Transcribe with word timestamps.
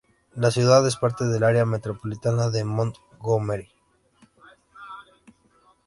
La 0.33 0.49
ciudad 0.49 0.87
es 0.87 0.95
parte 0.95 1.25
del 1.27 1.43
área 1.43 1.63
metropolitana 1.63 2.49
de 2.49 2.63
Montgomery. 2.65 3.69